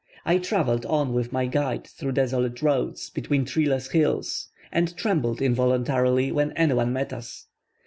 I 0.25 0.39
travelled 0.39 0.83
on 0.87 1.13
with 1.13 1.31
my 1.31 1.45
guide 1.45 1.85
through 1.85 2.13
desolate 2.13 2.63
roads 2.63 3.11
between 3.11 3.45
treeless 3.45 3.91
hills, 3.91 4.47
and 4.71 4.97
trembled 4.97 5.43
involuntarily 5.43 6.31
when 6.31 6.53
any 6.53 6.73
one 6.73 6.91
met 6.91 7.13
us. 7.13 7.45